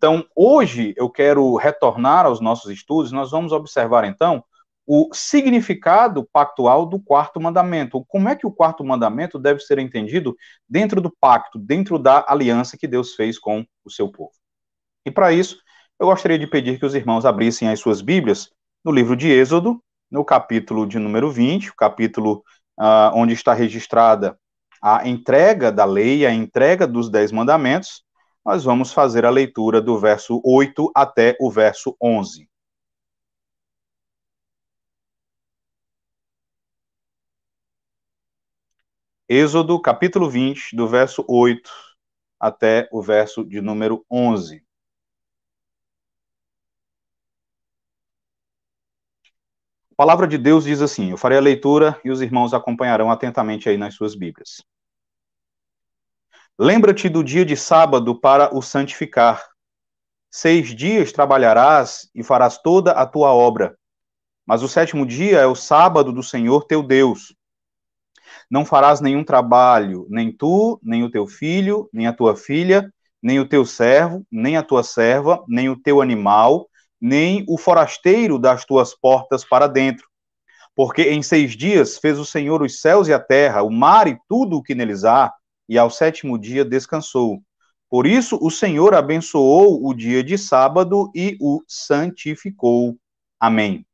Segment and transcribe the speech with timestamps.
[0.00, 4.42] Então, hoje eu quero retornar aos nossos estudos, nós vamos observar então
[4.86, 8.02] o significado pactual do quarto mandamento.
[8.08, 10.34] Como é que o quarto mandamento deve ser entendido
[10.66, 14.32] dentro do pacto, dentro da aliança que Deus fez com o seu povo.
[15.04, 15.58] E para isso,
[16.00, 18.48] eu gostaria de pedir que os irmãos abrissem as suas Bíblias
[18.82, 22.42] no livro de Êxodo, no capítulo de número 20, o capítulo
[22.78, 24.34] uh, onde está registrada
[24.82, 28.02] a entrega da lei, a entrega dos dez mandamentos,
[28.44, 32.48] nós vamos fazer a leitura do verso 8 até o verso 11.
[39.28, 41.70] Êxodo, capítulo 20, do verso 8
[42.40, 44.64] até o verso de número 11.
[49.92, 53.68] A palavra de Deus diz assim: Eu farei a leitura e os irmãos acompanharão atentamente
[53.68, 54.64] aí nas suas Bíblias.
[56.62, 59.42] Lembra-te do dia de sábado para o santificar.
[60.30, 63.78] Seis dias trabalharás e farás toda a tua obra.
[64.44, 67.34] Mas o sétimo dia é o sábado do Senhor teu Deus.
[68.50, 73.40] Não farás nenhum trabalho, nem tu, nem o teu filho, nem a tua filha, nem
[73.40, 76.68] o teu servo, nem a tua serva, nem o teu animal,
[77.00, 80.06] nem o forasteiro das tuas portas para dentro.
[80.76, 84.18] Porque em seis dias fez o Senhor os céus e a terra, o mar e
[84.28, 85.32] tudo o que neles há,
[85.70, 87.40] e ao sétimo dia descansou.
[87.88, 92.98] Por isso o Senhor abençoou o dia de sábado e o santificou.
[93.38, 93.86] Amém.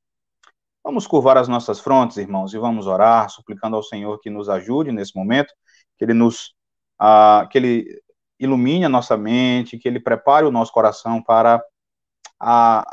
[0.83, 4.91] Vamos curvar as nossas frontes, irmãos, e vamos orar, suplicando ao Senhor que nos ajude
[4.91, 5.53] nesse momento,
[5.99, 6.55] que Ele nos,
[6.99, 8.03] uh, que Ele
[8.41, 11.63] ilumine a nossa mente, que Ele prepare o nosso coração para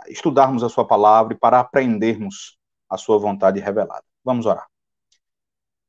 [0.07, 2.57] estudarmos a Sua palavra e para aprendermos
[2.89, 4.03] a Sua vontade revelada.
[4.25, 4.67] Vamos orar.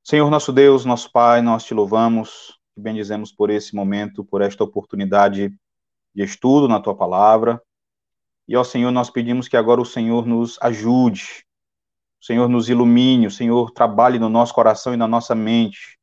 [0.04, 4.64] Senhor nosso Deus, nosso Pai, nós te louvamos, te bendizemos por esse momento, por esta
[4.64, 5.56] oportunidade
[6.14, 7.62] de estudo na tua palavra.
[8.48, 11.44] E, ó Senhor, nós pedimos que agora o Senhor nos ajude,
[12.20, 15.98] o Senhor nos ilumine, o Senhor trabalhe no nosso coração e na nossa mente,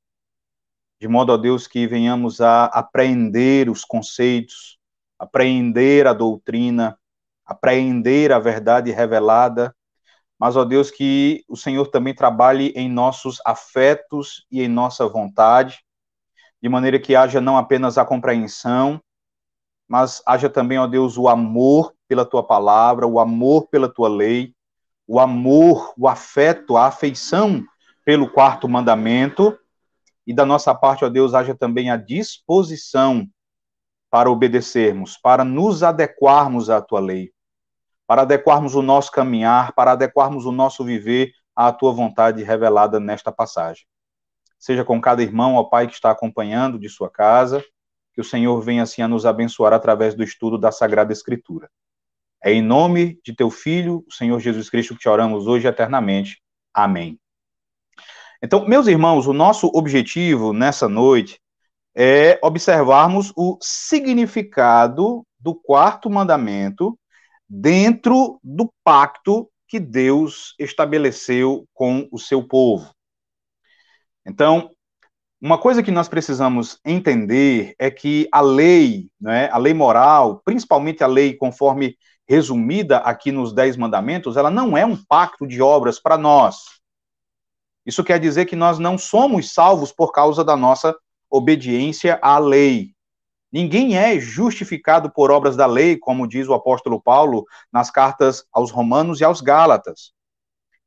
[1.00, 4.78] de modo, ó Deus, que venhamos a apreender os conceitos,
[5.18, 6.98] apreender a doutrina,
[7.44, 9.76] apreender a verdade revelada,
[10.40, 15.84] mas, ó Deus, que o Senhor também trabalhe em nossos afetos e em nossa vontade,
[16.62, 19.02] de maneira que haja não apenas a compreensão,
[19.88, 24.54] mas haja também, ó Deus, o amor pela tua palavra, o amor pela tua lei,
[25.08, 27.64] o amor, o afeto, a afeição
[28.06, 29.58] pelo quarto mandamento,
[30.26, 33.28] e da nossa parte, ó Deus, haja também a disposição
[34.10, 37.32] para obedecermos, para nos adequarmos à tua lei,
[38.06, 43.32] para adequarmos o nosso caminhar, para adequarmos o nosso viver à tua vontade revelada nesta
[43.32, 43.86] passagem
[44.62, 47.66] seja com cada irmão, ó Pai, que está acompanhando de sua casa,
[48.14, 51.68] que o Senhor venha assim a nos abençoar através do estudo da Sagrada Escritura.
[52.44, 56.42] É em nome de teu Filho, o Senhor Jesus Cristo, que te oramos hoje eternamente.
[56.72, 57.20] Amém.
[58.42, 61.40] Então, meus irmãos, o nosso objetivo nessa noite
[61.96, 66.98] é observarmos o significado do quarto mandamento
[67.50, 72.94] dentro do pacto que Deus estabeleceu com o seu povo.
[74.26, 74.70] Então,
[75.42, 81.04] uma coisa que nós precisamos entender é que a lei, né, a lei moral, principalmente
[81.04, 86.00] a lei conforme resumida aqui nos Dez Mandamentos, ela não é um pacto de obras
[86.00, 86.82] para nós.
[87.86, 90.96] Isso quer dizer que nós não somos salvos por causa da nossa
[91.30, 92.94] obediência à lei.
[93.52, 98.72] Ninguém é justificado por obras da lei, como diz o apóstolo Paulo nas cartas aos
[98.72, 100.14] Romanos e aos Gálatas.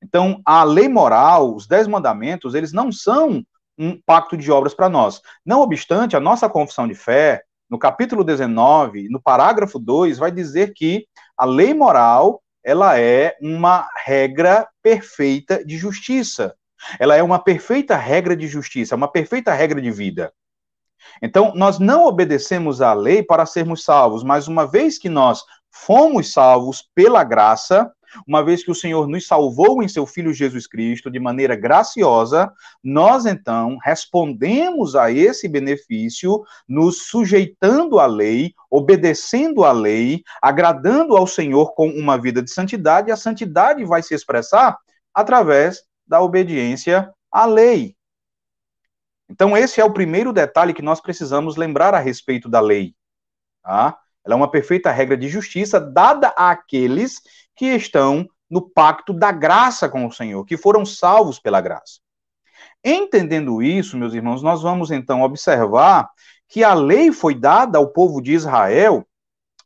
[0.04, 3.42] Então, a lei moral, os dez mandamentos, eles não são
[3.78, 5.22] um pacto de obras para nós.
[5.44, 10.74] Não obstante, a nossa confissão de fé, no capítulo 19, no parágrafo 2, vai dizer
[10.74, 11.06] que
[11.38, 16.54] a lei moral, ela é uma regra perfeita de justiça.
[16.98, 20.34] Ela é uma perfeita regra de justiça, uma perfeita regra de vida.
[21.22, 26.30] Então, nós não obedecemos à lei para sermos salvos, mas uma vez que nós fomos
[26.30, 27.90] salvos pela graça,
[28.26, 32.52] uma vez que o Senhor nos salvou em seu Filho Jesus Cristo de maneira graciosa,
[32.82, 41.26] nós então respondemos a esse benefício, nos sujeitando à lei, obedecendo à lei, agradando ao
[41.26, 44.76] Senhor com uma vida de santidade, e a santidade vai se expressar
[45.12, 47.96] através da obediência à lei.
[49.28, 52.94] Então, esse é o primeiro detalhe que nós precisamos lembrar a respeito da lei.
[53.62, 53.98] Tá?
[54.24, 57.20] Ela é uma perfeita regra de justiça dada àqueles
[57.56, 62.00] que estão no pacto da graça com o Senhor, que foram salvos pela graça.
[62.84, 66.08] Entendendo isso, meus irmãos, nós vamos então observar
[66.48, 69.06] que a lei foi dada ao povo de Israel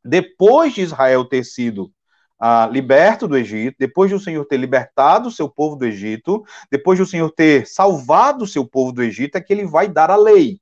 [0.05, 1.93] depois de Israel ter sido
[2.41, 6.45] ah, liberto do Egito, depois de o Senhor ter libertado o seu povo do Egito,
[6.71, 9.89] depois de o Senhor ter salvado o seu povo do Egito, é que ele vai
[9.89, 10.61] dar a lei.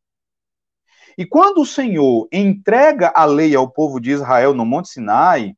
[1.19, 5.55] E quando o Senhor entrega a lei ao povo de Israel no Monte Sinai,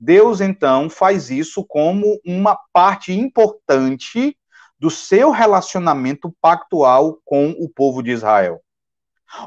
[0.00, 4.36] Deus então faz isso como uma parte importante
[4.78, 8.60] do seu relacionamento pactual com o povo de Israel.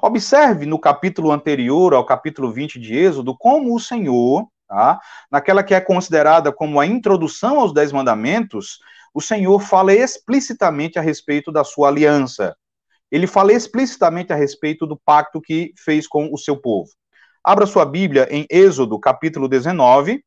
[0.02, 5.00] Observe no capítulo anterior ao capítulo 20 de Êxodo como o Senhor, tá,
[5.32, 8.80] naquela que é considerada como a introdução aos Dez Mandamentos,
[9.14, 12.56] o Senhor fala explicitamente a respeito da sua aliança.
[13.10, 16.92] Ele fala explicitamente a respeito do pacto que fez com o seu povo.
[17.44, 20.24] Abra sua Bíblia em Êxodo, capítulo 19.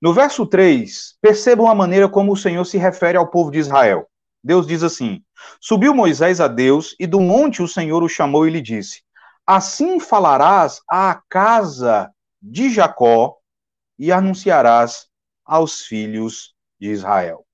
[0.00, 4.08] No verso 3, percebam a maneira como o Senhor se refere ao povo de Israel.
[4.42, 5.22] Deus diz assim:
[5.60, 9.02] Subiu Moisés a Deus, e do monte o Senhor o chamou e lhe disse:
[9.44, 13.38] Assim falarás à casa de Jacó
[13.98, 15.08] e anunciarás
[15.44, 17.47] aos filhos de Israel.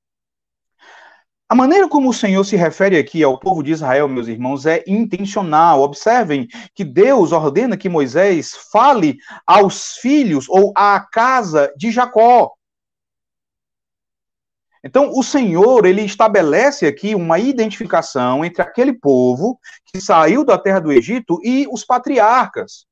[1.55, 4.83] A maneira como o Senhor se refere aqui ao povo de Israel, meus irmãos, é
[4.89, 5.83] intencional.
[5.83, 12.51] Observem que Deus ordena que Moisés fale aos filhos ou à casa de Jacó.
[14.83, 19.57] Então, o Senhor, ele estabelece aqui uma identificação entre aquele povo
[19.87, 22.85] que saiu da terra do Egito e os patriarcas.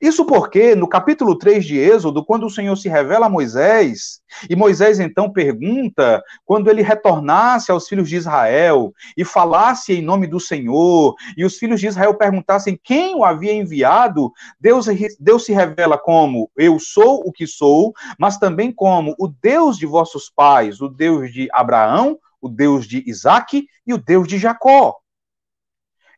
[0.00, 4.56] Isso porque, no capítulo 3 de Êxodo, quando o Senhor se revela a Moisés, e
[4.56, 10.40] Moisés então pergunta, quando ele retornasse aos filhos de Israel e falasse em nome do
[10.40, 14.86] Senhor, e os filhos de Israel perguntassem quem o havia enviado, Deus,
[15.20, 19.86] Deus se revela como eu sou o que sou, mas também como o Deus de
[19.86, 24.96] vossos pais, o Deus de Abraão, o Deus de Isaac e o Deus de Jacó.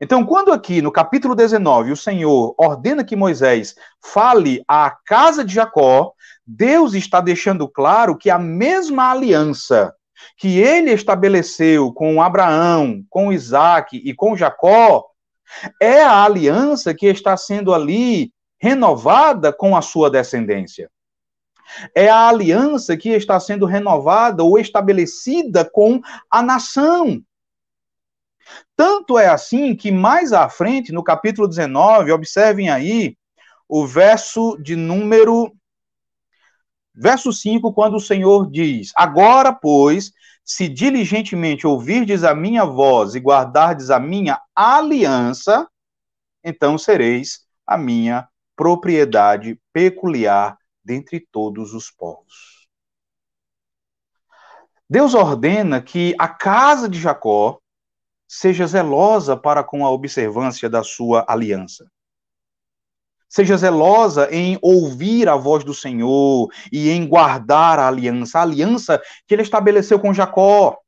[0.00, 5.54] Então, quando aqui no capítulo 19 o Senhor ordena que Moisés fale à casa de
[5.54, 6.12] Jacó,
[6.46, 9.92] Deus está deixando claro que a mesma aliança
[10.36, 15.04] que ele estabeleceu com Abraão, com Isaac e com Jacó,
[15.80, 20.90] é a aliança que está sendo ali renovada com a sua descendência.
[21.94, 26.00] É a aliança que está sendo renovada ou estabelecida com
[26.30, 27.22] a nação.
[28.76, 33.16] Tanto é assim que mais à frente, no capítulo 19, observem aí
[33.68, 35.52] o verso de número.
[36.94, 40.12] Verso 5, quando o Senhor diz: Agora, pois,
[40.44, 45.68] se diligentemente ouvirdes a minha voz e guardardes a minha aliança,
[46.42, 52.66] então sereis a minha propriedade peculiar dentre todos os povos.
[54.88, 57.60] Deus ordena que a casa de Jacó
[58.28, 61.90] seja zelosa para com a observância da sua aliança.
[63.26, 69.02] Seja zelosa em ouvir a voz do Senhor e em guardar a aliança, a aliança
[69.26, 70.78] que ele estabeleceu com Jacó,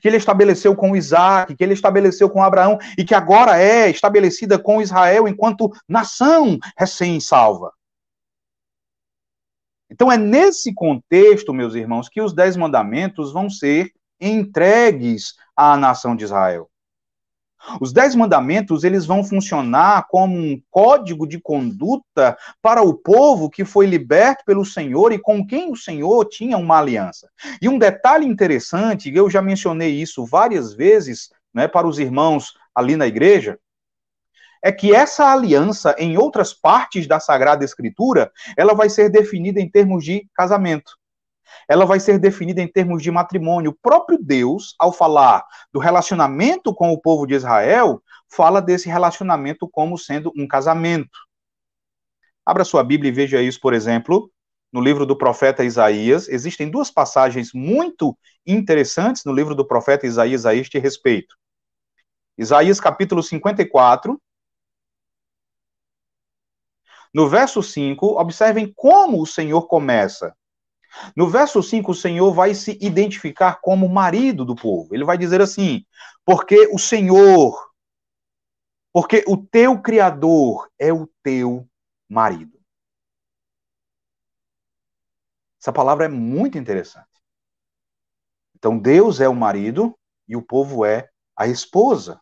[0.00, 4.58] que ele estabeleceu com Isaac, que ele estabeleceu com Abraão e que agora é estabelecida
[4.58, 7.72] com Israel enquanto nação recém-salva.
[9.90, 16.14] Então é nesse contexto, meus irmãos, que os dez mandamentos vão ser entregues à nação
[16.16, 16.71] de Israel.
[17.80, 23.64] Os dez mandamentos eles vão funcionar como um código de conduta para o povo que
[23.64, 27.28] foi liberto pelo Senhor e com quem o Senhor tinha uma aliança.
[27.60, 32.96] E um detalhe interessante, eu já mencionei isso várias vezes, né, para os irmãos ali
[32.96, 33.58] na igreja,
[34.64, 39.68] é que essa aliança em outras partes da Sagrada Escritura, ela vai ser definida em
[39.68, 40.92] termos de casamento
[41.68, 43.70] ela vai ser definida em termos de matrimônio.
[43.70, 49.68] O próprio Deus, ao falar do relacionamento com o povo de Israel, fala desse relacionamento
[49.68, 51.18] como sendo um casamento.
[52.44, 54.30] Abra sua Bíblia e veja isso, por exemplo,
[54.72, 56.28] no livro do profeta Isaías.
[56.28, 61.36] Existem duas passagens muito interessantes no livro do profeta Isaías a este respeito.
[62.36, 64.20] Isaías capítulo 54,
[67.14, 70.34] no verso 5, observem como o Senhor começa.
[71.16, 74.94] No verso 5, o Senhor vai se identificar como marido do povo.
[74.94, 75.84] Ele vai dizer assim:
[76.24, 77.70] porque o Senhor,
[78.92, 81.68] porque o teu Criador é o teu
[82.08, 82.60] marido.
[85.60, 87.06] Essa palavra é muito interessante.
[88.56, 89.96] Então, Deus é o marido
[90.28, 92.20] e o povo é a esposa.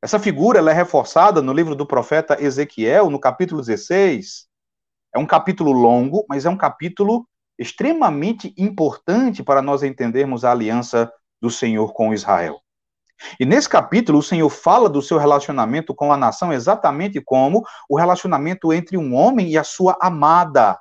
[0.00, 4.47] Essa figura ela é reforçada no livro do profeta Ezequiel, no capítulo 16,
[5.18, 11.12] é um capítulo longo, mas é um capítulo extremamente importante para nós entendermos a aliança
[11.40, 12.60] do Senhor com Israel.
[13.38, 17.98] E nesse capítulo, o Senhor fala do seu relacionamento com a nação exatamente como o
[17.98, 20.78] relacionamento entre um homem e a sua amada.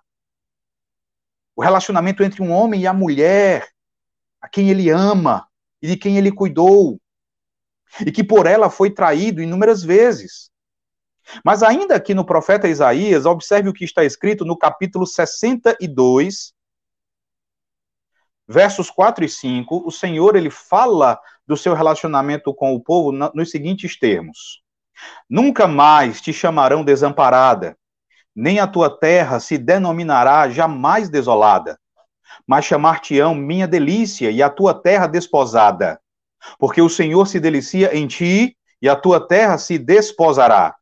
[1.56, 3.68] O relacionamento entre um homem e a mulher,
[4.40, 5.48] a quem ele ama
[5.82, 7.02] e de quem ele cuidou.
[8.06, 10.52] E que por ela foi traído inúmeras vezes.
[11.44, 16.54] Mas ainda aqui no profeta Isaías, observe o que está escrito no capítulo 62,
[18.48, 23.52] versos 4 e 5, o Senhor ele fala do seu relacionamento com o povo nos
[23.52, 24.62] seguintes termos:
[25.30, 27.78] Nunca mais te chamarão desamparada,
[28.36, 31.78] nem a tua terra se denominará jamais desolada,
[32.46, 36.00] mas chamar-te-ão minha delícia e a tua terra desposada,
[36.58, 40.76] porque o Senhor se delicia em ti e a tua terra se desposará.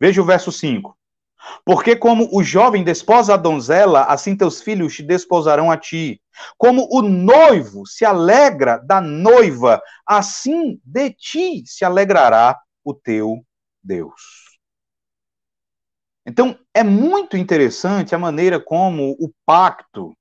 [0.00, 0.96] Veja o verso 5.
[1.64, 6.20] Porque como o jovem desposa a donzela, assim teus filhos te desposarão a ti.
[6.56, 13.44] Como o noivo se alegra da noiva, assim de ti se alegrará o teu
[13.82, 14.44] Deus.
[16.26, 20.16] Então, é muito interessante a maneira como o pacto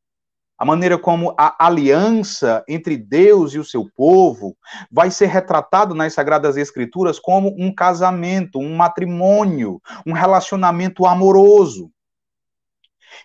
[0.57, 4.55] a maneira como a aliança entre Deus e o seu povo
[4.91, 11.91] vai ser retratado nas Sagradas Escrituras como um casamento, um matrimônio, um relacionamento amoroso.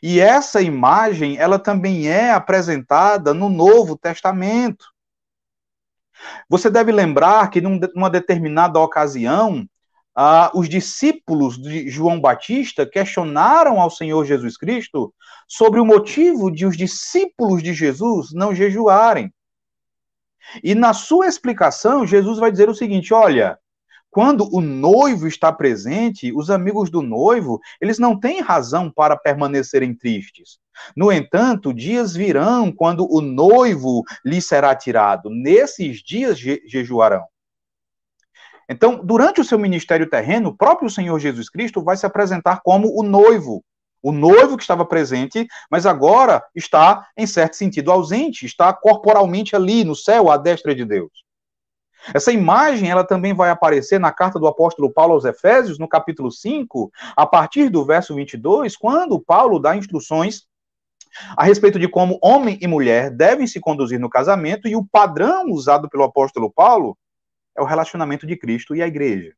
[0.02, 4.86] E essa imagem, ela também é apresentada no Novo Testamento.
[6.48, 9.68] Você deve lembrar que numa determinada ocasião,
[10.20, 15.14] ah, os discípulos de João Batista questionaram ao Senhor Jesus Cristo
[15.46, 19.32] sobre o motivo de os discípulos de Jesus não jejuarem.
[20.60, 23.56] E na sua explicação, Jesus vai dizer o seguinte: olha,
[24.10, 29.94] quando o noivo está presente, os amigos do noivo, eles não têm razão para permanecerem
[29.94, 30.58] tristes.
[30.96, 35.30] No entanto, dias virão quando o noivo lhe será tirado.
[35.30, 37.24] Nesses dias je jejuarão.
[38.68, 42.92] Então, durante o seu ministério terreno, o próprio Senhor Jesus Cristo vai se apresentar como
[42.98, 43.64] o noivo.
[44.02, 49.84] O noivo que estava presente, mas agora está, em certo sentido, ausente, está corporalmente ali
[49.84, 51.10] no céu, à destra de Deus.
[52.14, 56.30] Essa imagem, ela também vai aparecer na carta do apóstolo Paulo aos Efésios, no capítulo
[56.30, 60.46] 5, a partir do verso 22, quando Paulo dá instruções
[61.36, 65.46] a respeito de como homem e mulher devem se conduzir no casamento, e o padrão
[65.50, 66.96] usado pelo apóstolo Paulo
[67.58, 69.34] é o relacionamento de Cristo e a igreja.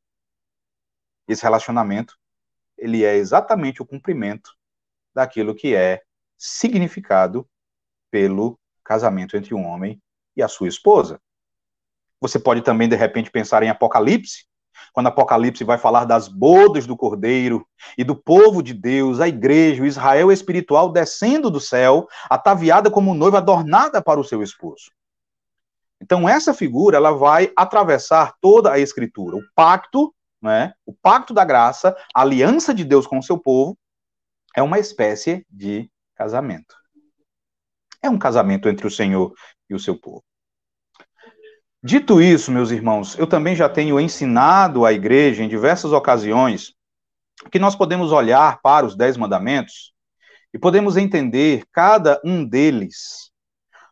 [1.26, 2.18] Esse relacionamento,
[2.76, 4.54] ele é exatamente o cumprimento
[5.14, 6.02] daquilo que é
[6.36, 7.48] significado
[8.10, 10.00] pelo casamento entre um homem
[10.36, 11.18] e a sua esposa.
[12.20, 14.44] Você pode também, de repente, pensar em Apocalipse,
[14.92, 19.82] quando Apocalipse vai falar das bodas do Cordeiro e do povo de Deus, a igreja,
[19.82, 24.90] o Israel espiritual descendo do céu, ataviada como noiva adornada para o seu esposo.
[26.00, 30.72] Então essa figura ela vai atravessar toda a escritura, o pacto, né?
[30.86, 33.76] O pacto da graça, a aliança de Deus com o seu povo
[34.56, 36.74] é uma espécie de casamento.
[38.02, 39.34] É um casamento entre o Senhor
[39.68, 40.24] e o seu povo.
[41.82, 46.74] Dito isso, meus irmãos, eu também já tenho ensinado à igreja em diversas ocasiões
[47.50, 49.92] que nós podemos olhar para os dez mandamentos
[50.52, 53.29] e podemos entender cada um deles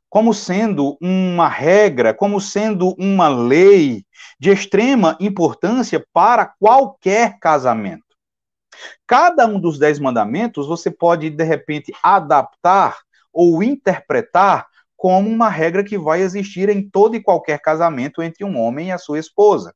[0.09, 4.05] como sendo uma regra, como sendo uma lei
[4.41, 8.05] de extrema importância para qualquer casamento.
[9.07, 12.99] Cada um dos dez mandamentos você pode, de repente, adaptar
[13.33, 18.59] ou interpretar como uma regra que vai existir em todo e qualquer casamento entre um
[18.59, 19.75] homem e a sua esposa.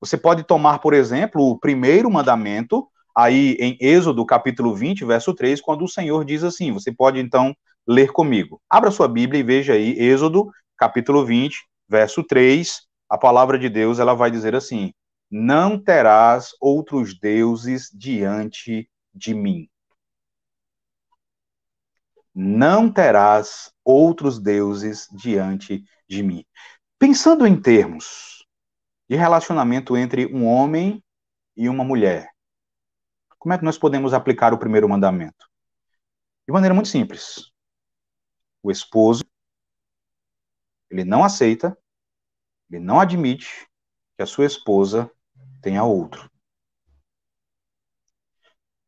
[0.00, 2.86] Você pode tomar, por exemplo, o primeiro mandamento,
[3.16, 7.56] aí em Êxodo capítulo 20, verso 3, quando o Senhor diz assim: você pode então
[7.88, 8.60] ler comigo.
[8.68, 12.86] Abra sua Bíblia e veja aí Êxodo, capítulo 20, verso 3.
[13.08, 14.92] A palavra de Deus, ela vai dizer assim:
[15.30, 19.66] Não terás outros deuses diante de mim.
[22.34, 26.44] Não terás outros deuses diante de mim.
[26.98, 28.46] Pensando em termos
[29.08, 31.02] de relacionamento entre um homem
[31.56, 32.28] e uma mulher,
[33.38, 35.48] como é que nós podemos aplicar o primeiro mandamento?
[36.46, 37.50] De maneira muito simples
[38.68, 39.24] o esposo,
[40.90, 41.76] ele não aceita,
[42.70, 43.66] ele não admite
[44.14, 45.10] que a sua esposa
[45.62, 46.30] tenha outro.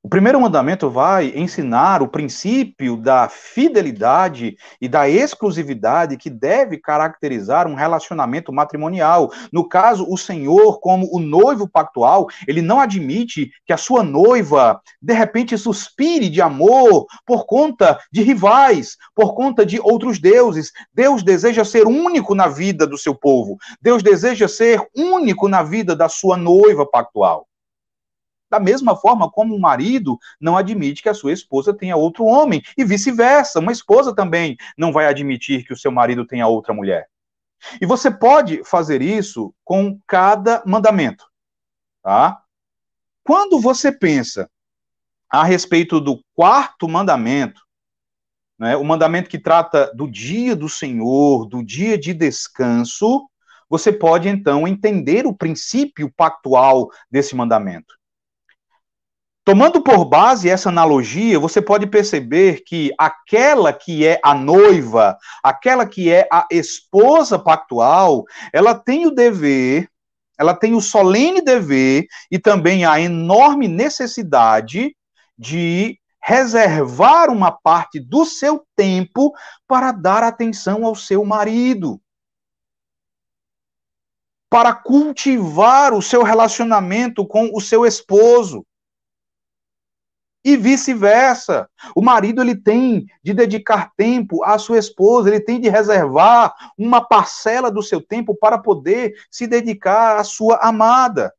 [0.03, 7.69] O primeiro mandamento vai ensinar o princípio da fidelidade e da exclusividade que deve caracterizar
[7.69, 9.31] um relacionamento matrimonial.
[9.53, 14.81] No caso, o Senhor, como o noivo pactual, ele não admite que a sua noiva,
[15.03, 20.73] de repente, suspire de amor por conta de rivais, por conta de outros deuses.
[20.95, 23.59] Deus deseja ser único na vida do seu povo.
[23.83, 27.50] Deus deseja ser único na vida da sua noiva pactual.
[28.51, 32.63] Da mesma forma como o marido não admite que a sua esposa tenha outro homem,
[32.77, 33.61] e vice-versa.
[33.61, 37.09] Uma esposa também não vai admitir que o seu marido tenha outra mulher.
[37.81, 41.27] E você pode fazer isso com cada mandamento,
[42.03, 42.43] tá?
[43.23, 44.51] Quando você pensa
[45.29, 47.63] a respeito do quarto mandamento,
[48.59, 53.29] né, o mandamento que trata do dia do Senhor, do dia de descanso,
[53.69, 58.00] você pode então entender o princípio pactual desse mandamento.
[59.43, 65.87] Tomando por base essa analogia, você pode perceber que aquela que é a noiva, aquela
[65.87, 69.89] que é a esposa pactual, ela tem o dever,
[70.39, 74.95] ela tem o solene dever e também a enorme necessidade
[75.39, 79.33] de reservar uma parte do seu tempo
[79.67, 81.99] para dar atenção ao seu marido.
[84.51, 88.67] Para cultivar o seu relacionamento com o seu esposo
[90.45, 91.69] e vice-versa.
[91.95, 97.01] O marido ele tem de dedicar tempo à sua esposa, ele tem de reservar uma
[97.07, 101.33] parcela do seu tempo para poder se dedicar à sua amada.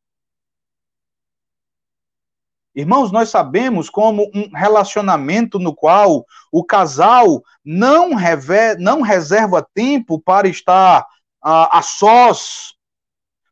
[2.74, 10.18] Irmãos, nós sabemos como um relacionamento no qual o casal não, rever, não reserva tempo
[10.18, 11.06] para estar
[11.42, 12.76] a, a sós,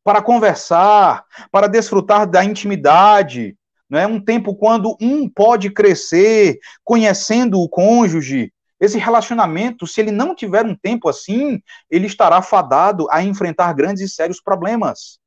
[0.06, 3.58] para conversar, para desfrutar da intimidade,
[3.90, 8.54] não é um tempo quando um pode crescer conhecendo o cônjuge.
[8.80, 14.04] Esse relacionamento, se ele não tiver um tempo assim, ele estará fadado a enfrentar grandes
[14.04, 15.20] e sérios problemas.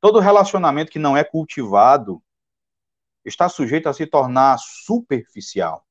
[0.00, 2.22] Todo relacionamento que não é cultivado
[3.24, 5.84] está sujeito a se tornar superficial.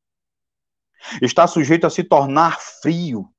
[1.21, 3.29] Está sujeito a se tornar frio.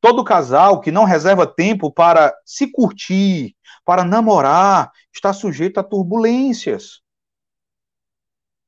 [0.00, 7.02] Todo casal que não reserva tempo para se curtir, para namorar, está sujeito a turbulências.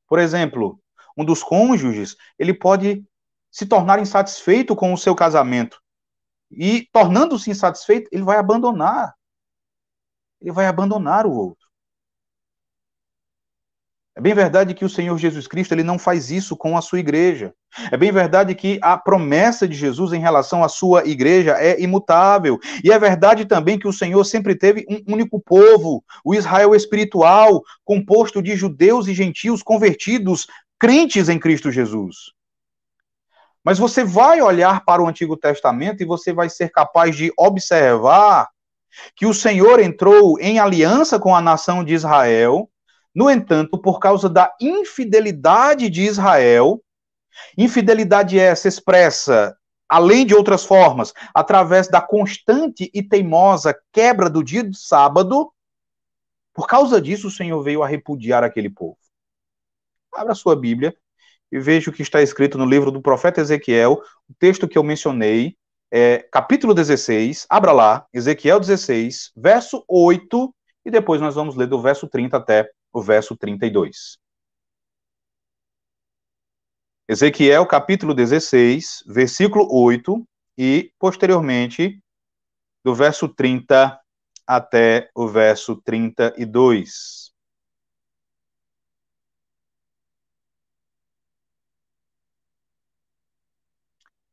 [0.07, 0.81] Por exemplo,
[1.16, 3.05] um dos cônjuges, ele pode
[3.51, 5.81] se tornar insatisfeito com o seu casamento.
[6.51, 9.14] E, tornando-se insatisfeito, ele vai abandonar.
[10.40, 11.65] Ele vai abandonar o outro.
[14.16, 16.98] É bem verdade que o Senhor Jesus Cristo ele não faz isso com a sua
[16.98, 17.52] igreja.
[17.92, 22.59] É bem verdade que a promessa de Jesus em relação à sua igreja é imutável.
[22.83, 27.62] E é verdade também que o Senhor sempre teve um único povo, o Israel espiritual,
[27.85, 30.46] composto de judeus e gentios convertidos,
[30.79, 32.33] crentes em Cristo Jesus.
[33.62, 38.48] Mas você vai olhar para o Antigo Testamento e você vai ser capaz de observar
[39.14, 42.70] que o Senhor entrou em aliança com a nação de Israel
[43.16, 46.85] no entanto, por causa da infidelidade de Israel,
[47.57, 49.57] infidelidade essa expressa,
[49.88, 55.50] além de outras formas, através da constante e teimosa quebra do dia de sábado,
[56.52, 58.98] por causa disso o Senhor veio a repudiar aquele povo.
[60.14, 60.94] Abra sua Bíblia
[61.50, 64.83] e veja o que está escrito no livro do profeta Ezequiel, o texto que eu
[64.83, 65.57] mencionei,
[65.90, 71.81] é, capítulo 16, abra lá, Ezequiel 16, verso 8, e depois nós vamos ler do
[71.81, 72.70] verso 30 até
[73.02, 74.18] verso 32.
[77.09, 80.26] Ezequiel capítulo 16, versículo 8
[80.59, 82.00] e posteriormente
[82.85, 84.00] do verso 30
[84.46, 87.32] até o verso 32.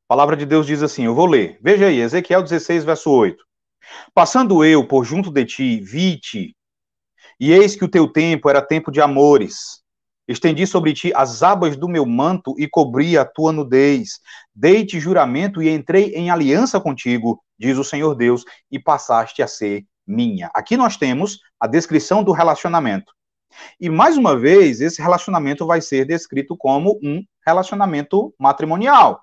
[0.06, 1.60] A palavra de Deus diz assim: Eu vou ler.
[1.62, 3.43] Veja aí, Ezequiel 16, verso 8.
[4.13, 6.56] Passando eu por junto de ti, vi-te
[7.39, 9.82] e eis que o teu tempo era tempo de amores.
[10.28, 14.19] Estendi sobre ti as abas do meu manto e cobri a tua nudez.
[14.56, 19.86] Dei-te juramento e entrei em aliança contigo, diz o Senhor Deus, e passaste a ser
[20.08, 20.50] minha.
[20.54, 23.12] Aqui nós temos a descrição do relacionamento.
[23.80, 29.22] E mais uma vez, esse relacionamento vai ser descrito como um relacionamento matrimonial.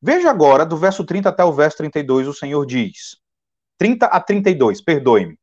[0.00, 3.16] Veja agora, do verso 30 até o verso 32, o Senhor diz:
[3.78, 5.38] 30 a 32, perdoe-me.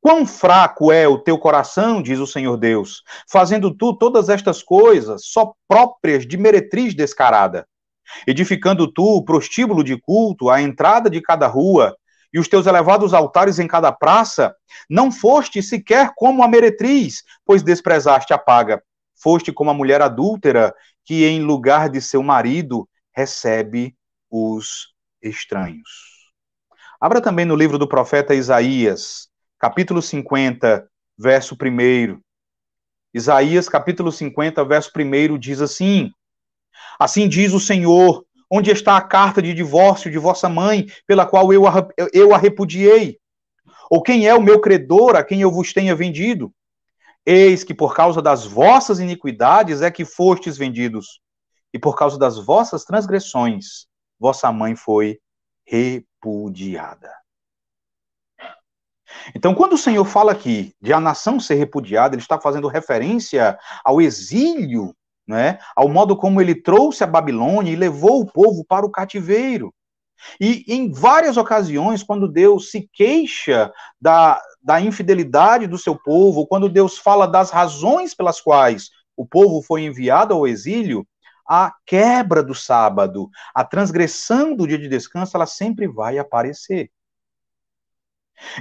[0.00, 5.22] Quão fraco é o teu coração, diz o Senhor Deus, fazendo tu todas estas coisas
[5.24, 7.66] só próprias de meretriz descarada,
[8.26, 11.96] edificando tu prostíbulo de culto à entrada de cada rua,
[12.32, 14.54] e os teus elevados altares em cada praça,
[14.88, 18.82] não foste sequer como a meretriz, pois desprezaste a paga.
[19.16, 20.72] Foste como a mulher adúltera,
[21.04, 23.96] que em lugar de seu marido recebe
[24.30, 26.10] os estranhos.
[27.00, 29.29] Abra também no livro do profeta Isaías,
[29.60, 32.18] capítulo 50, verso 1.
[33.12, 36.10] Isaías, capítulo 50, verso 1 diz assim:
[36.98, 41.52] Assim diz o Senhor, onde está a carta de divórcio de vossa mãe, pela qual
[41.52, 43.18] eu a, eu a repudiei?
[43.90, 46.50] Ou quem é o meu credor a quem eu vos tenha vendido?
[47.26, 51.20] Eis que por causa das vossas iniquidades é que fostes vendidos,
[51.70, 53.86] e por causa das vossas transgressões,
[54.18, 55.20] vossa mãe foi
[55.66, 57.19] repudiada.
[59.34, 63.58] Então, quando o Senhor fala aqui de a nação ser repudiada, ele está fazendo referência
[63.84, 64.94] ao exílio,
[65.26, 65.58] né?
[65.76, 69.72] ao modo como ele trouxe a Babilônia e levou o povo para o cativeiro.
[70.40, 76.68] E em várias ocasiões, quando Deus se queixa da, da infidelidade do seu povo, quando
[76.68, 81.06] Deus fala das razões pelas quais o povo foi enviado ao exílio,
[81.48, 86.90] a quebra do sábado, a transgressão do dia de descanso, ela sempre vai aparecer.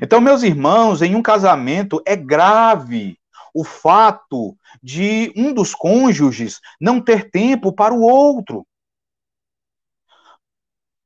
[0.02, 3.18] Então, meus irmãos, em um casamento é grave
[3.54, 8.66] o fato de um dos cônjuges não ter tempo para o outro.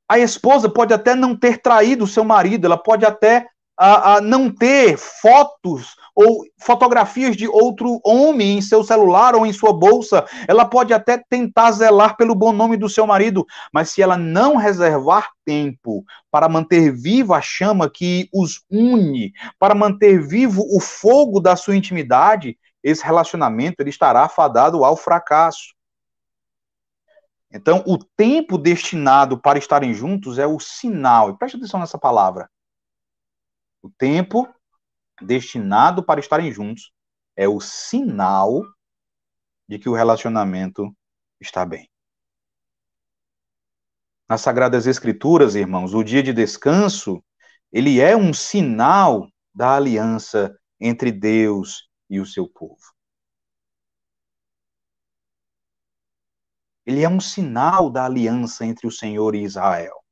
[0.08, 4.20] A esposa pode até não ter traído o seu marido, ela pode até a, a
[4.20, 10.24] não ter fotos ou fotografias de outro homem em seu celular ou em sua bolsa,
[10.46, 14.56] ela pode até tentar zelar pelo bom nome do seu marido, mas se ela não
[14.56, 21.40] reservar tempo para manter viva a chama que os une, para manter vivo o fogo
[21.40, 25.74] da sua intimidade, esse relacionamento ele estará fadado ao fracasso.
[27.50, 31.30] Então, o tempo destinado para estarem juntos é o sinal.
[31.30, 32.48] E preste atenção nessa palavra.
[33.84, 34.48] O tempo
[35.20, 36.90] destinado para estarem juntos
[37.36, 38.62] é o sinal
[39.68, 40.90] de que o relacionamento
[41.38, 41.86] está bem.
[44.26, 47.22] Nas Sagradas Escrituras, irmãos, o dia de descanso,
[47.70, 52.80] ele é um sinal da aliança entre Deus e o seu povo.
[56.86, 60.03] Ele é um sinal da aliança entre o Senhor e Israel.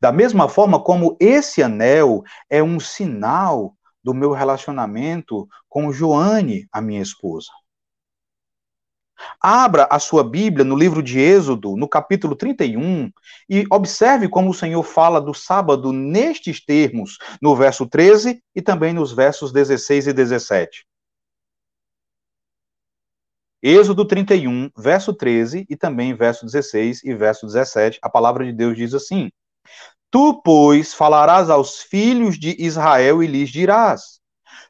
[0.00, 6.80] Da mesma forma como esse anel é um sinal do meu relacionamento com Joane, a
[6.80, 7.48] minha esposa.
[9.40, 13.10] Abra a sua Bíblia no livro de Êxodo, no capítulo 31,
[13.48, 18.92] e observe como o Senhor fala do sábado nestes termos, no verso 13 e também
[18.92, 20.86] nos versos 16 e 17.
[23.62, 28.76] Êxodo 31, verso 13 e também verso 16 e verso 17, a palavra de Deus
[28.76, 29.30] diz assim:
[30.10, 34.20] Tu, pois, falarás aos filhos de Israel e lhes dirás: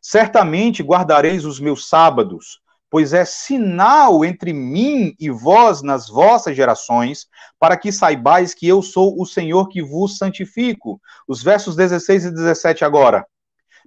[0.01, 7.27] Certamente guardareis os meus sábados, pois é sinal entre mim e vós nas vossas gerações,
[7.59, 11.01] para que saibais que eu sou o Senhor que vos santifico.
[11.29, 13.27] Os versos 16 e 17 agora.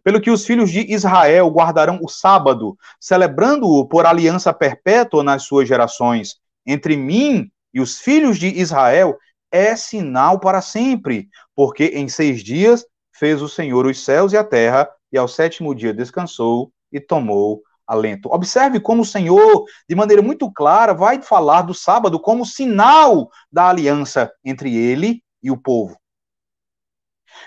[0.03, 5.67] Pelo que os filhos de Israel guardarão o sábado, celebrando-o por aliança perpétua nas suas
[5.67, 6.35] gerações.
[6.65, 9.17] Entre mim e os filhos de Israel
[9.51, 14.43] é sinal para sempre, porque em seis dias fez o Senhor os céus e a
[14.43, 18.29] terra, e ao sétimo dia descansou e tomou alento.
[18.31, 23.69] Observe como o Senhor, de maneira muito clara, vai falar do sábado como sinal da
[23.69, 25.99] aliança entre ele e o povo.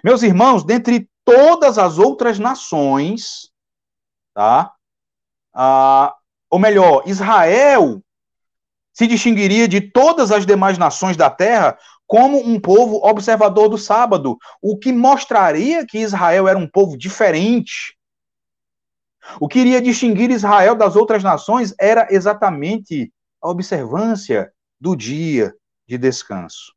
[0.02, 3.52] Meus irmãos, dentre todas as outras nações,
[4.34, 4.72] tá?
[5.54, 6.14] Ah,
[6.50, 8.02] ou melhor, Israel
[8.92, 11.78] se distinguiria de todas as demais nações da terra
[12.12, 17.96] como um povo observador do sábado, o que mostraria que Israel era um povo diferente.
[19.40, 25.54] O que iria distinguir Israel das outras nações era exatamente a observância do dia
[25.88, 26.74] de descanso.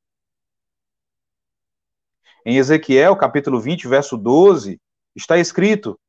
[2.46, 4.80] Em Ezequiel, capítulo 20, verso 12,
[5.14, 6.00] está escrito: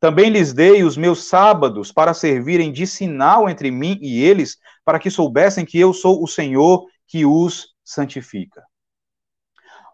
[0.00, 4.98] Também lhes dei os meus sábados para servirem de sinal entre mim e eles, para
[4.98, 8.64] que soubessem que eu sou o Senhor que os santifica.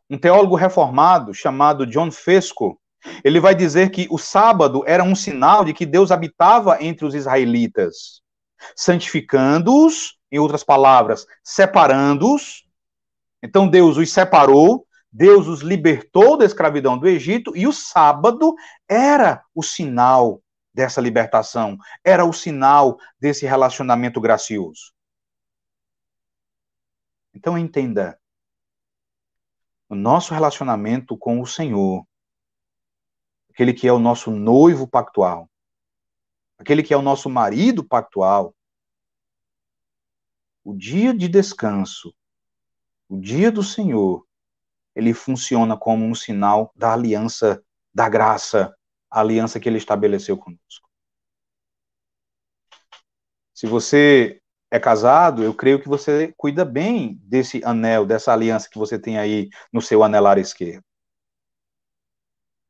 [0.08, 2.80] Um teólogo reformado chamado John Fesco,
[3.22, 7.14] ele vai dizer que o sábado era um sinal de que Deus habitava entre os
[7.14, 8.22] israelitas,
[8.74, 12.64] santificando-os, em outras palavras, separando-os.
[13.42, 18.54] Então Deus os separou, Deus os libertou da escravidão do Egito e o sábado
[18.88, 20.40] era o sinal
[20.74, 24.92] dessa libertação, era o sinal desse relacionamento gracioso.
[27.34, 28.18] Então entenda,
[29.88, 32.06] o nosso relacionamento com o Senhor,
[33.50, 35.50] aquele que é o nosso noivo pactual,
[36.58, 38.54] aquele que é o nosso marido pactual,
[40.64, 42.14] o dia de descanso,
[43.08, 44.26] o dia do Senhor,
[44.94, 48.74] ele funciona como um sinal da aliança da graça,
[49.10, 50.88] a aliança que ele estabeleceu conosco.
[53.52, 54.41] Se você
[54.72, 59.18] é casado, eu creio que você cuida bem desse anel, dessa aliança que você tem
[59.18, 60.82] aí no seu anelar esquerdo.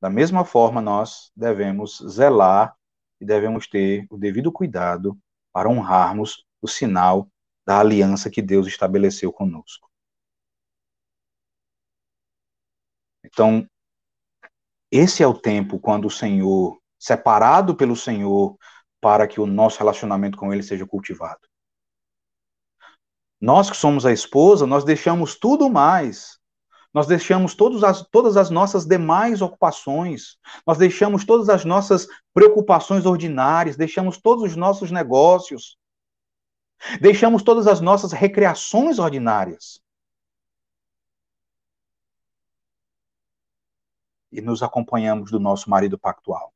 [0.01, 2.77] Da mesma forma, nós devemos zelar
[3.21, 5.17] e devemos ter o devido cuidado
[5.53, 7.29] para honrarmos o sinal
[7.65, 9.89] da aliança que Deus estabeleceu conosco.
[13.25, 13.65] Então,
[14.91, 18.59] esse é o tempo quando o Senhor, separado pelo Senhor,
[19.01, 21.53] para que o nosso relacionamento com Ele seja cultivado.
[23.43, 26.39] Nós que somos a esposa, nós deixamos tudo mais.
[26.95, 33.77] Nós deixamos as, todas as nossas demais ocupações, nós deixamos todas as nossas preocupações ordinárias,
[33.77, 35.77] deixamos todos os nossos negócios,
[37.01, 39.83] deixamos todas as nossas recreações ordinárias
[44.31, 46.55] e nos acompanhamos do nosso marido pactual.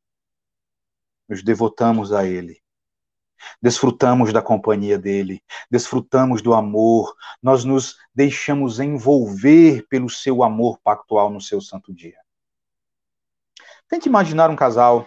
[1.28, 2.62] Nos devotamos a ele.
[3.60, 11.30] Desfrutamos da companhia dele, desfrutamos do amor, nós nos deixamos envolver pelo seu amor pactual
[11.30, 12.18] no seu santo dia.
[13.88, 15.06] Tente imaginar um casal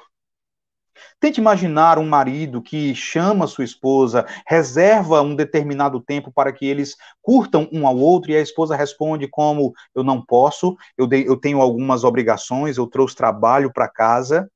[1.20, 6.96] Tente imaginar um marido que chama sua esposa, reserva um determinado tempo para que eles
[7.22, 11.36] curtam um ao outro e a esposa responde como: Eu não posso, eu, de, eu
[11.36, 14.50] tenho algumas obrigações, eu trouxe trabalho para casa.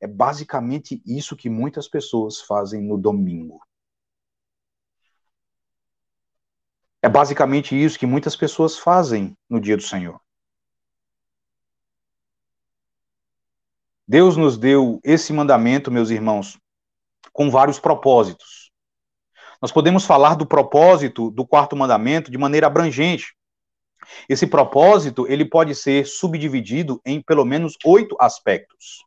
[0.00, 3.60] É basicamente isso que muitas pessoas fazem no domingo.
[7.00, 10.20] É basicamente isso que muitas pessoas fazem no dia do Senhor.
[14.06, 16.58] Deus nos deu esse mandamento, meus irmãos,
[17.32, 18.72] com vários propósitos.
[19.60, 23.36] Nós podemos falar do propósito do quarto mandamento de maneira abrangente.
[24.28, 29.04] Esse propósito ele pode ser subdividido em pelo menos oito aspectos.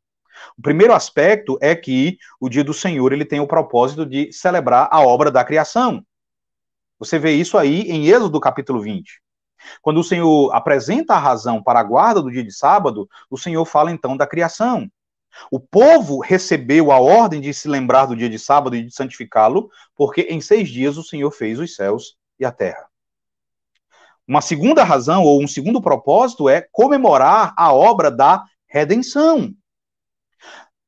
[0.58, 4.88] O primeiro aspecto é que o dia do Senhor ele tem o propósito de celebrar
[4.91, 6.04] a obra da criação.
[6.99, 9.21] Você vê isso aí em Êxodo capítulo 20.
[9.82, 13.65] Quando o Senhor apresenta a razão para a guarda do dia de sábado, o Senhor
[13.65, 14.89] fala então da criação.
[15.51, 19.69] O povo recebeu a ordem de se lembrar do dia de sábado e de santificá-lo,
[19.95, 22.86] porque em seis dias o Senhor fez os céus e a terra.
[24.27, 29.54] Uma segunda razão, ou um segundo propósito, é comemorar a obra da redenção.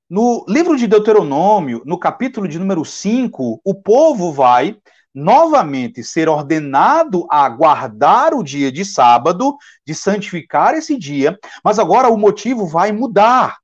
[0.09, 4.77] No livro de Deuteronômio, no capítulo de número 5, o povo vai
[5.13, 12.09] novamente ser ordenado a guardar o dia de sábado, de santificar esse dia, mas agora
[12.09, 13.57] o motivo vai mudar.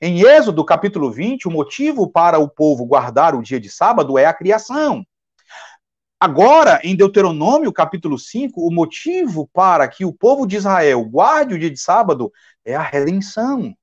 [0.00, 4.26] Em Êxodo capítulo 20, o motivo para o povo guardar o dia de sábado é
[4.26, 5.04] a criação.
[6.18, 11.58] Agora, em Deuteronômio capítulo 5, o motivo para que o povo de Israel guarde o
[11.58, 12.30] dia de sábado
[12.62, 13.74] é a redenção.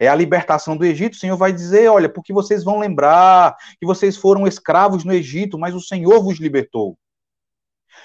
[0.00, 1.14] É a libertação do Egito.
[1.14, 5.58] O Senhor vai dizer: olha, porque vocês vão lembrar que vocês foram escravos no Egito,
[5.58, 6.98] mas o Senhor vos libertou.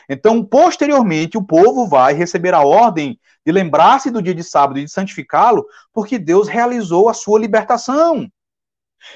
[0.10, 4.86] Então, posteriormente, o povo vai receber a ordem de lembrar-se do dia de sábado e
[4.86, 8.30] de santificá-lo, porque Deus realizou a sua libertação.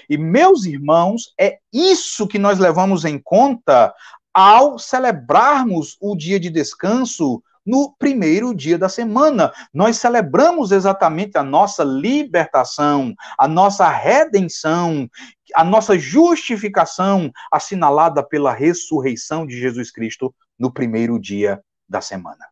[0.10, 3.94] E, meus irmãos, é isso que nós levamos em conta
[4.34, 9.52] ao celebrarmos o dia de descanso no primeiro dia da semana.
[9.74, 15.10] Nós celebramos exatamente a nossa libertação, a nossa redenção,
[15.56, 22.46] a nossa justificação assinalada pela ressurreição de Jesus Cristo no primeiro dia da semana.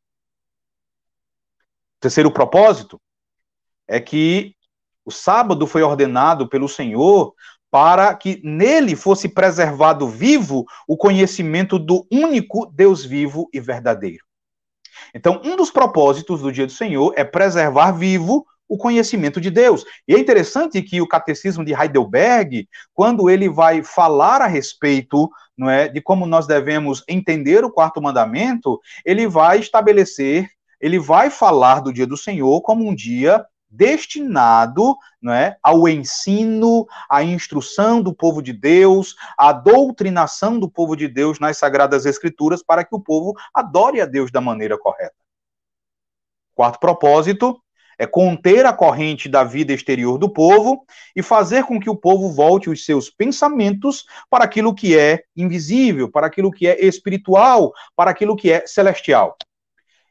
[1.97, 2.99] O terceiro propósito
[3.87, 4.55] é que
[5.05, 7.33] o sábado foi ordenado pelo Senhor
[7.69, 14.23] para que nele fosse preservado vivo o conhecimento do único Deus vivo e verdadeiro.
[15.13, 19.85] Então, um dos propósitos do dia do Senhor é preservar vivo o conhecimento de Deus.
[20.07, 25.69] E é interessante que o catecismo de Heidelberg, quando ele vai falar a respeito não
[25.69, 30.49] é, de como nós devemos entender o quarto mandamento, ele vai estabelecer,
[30.81, 34.95] ele vai falar do dia do Senhor como um dia destinado
[35.29, 41.39] é, ao ensino, à instrução do povo de Deus, à doutrinação do povo de Deus
[41.39, 45.15] nas Sagradas Escrituras, para que o povo adore a Deus da maneira correta.
[46.53, 47.59] Quarto propósito
[47.97, 52.31] é conter a corrente da vida exterior do povo e fazer com que o povo
[52.31, 58.11] volte os seus pensamentos para aquilo que é invisível, para aquilo que é espiritual, para
[58.11, 59.35] aquilo que é celestial.